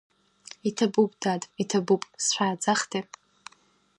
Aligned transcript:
Иҭабуп 0.69 1.11
дад, 1.21 1.41
иҭабуп, 1.61 2.03
сшәааӡахтеи… 2.23 3.03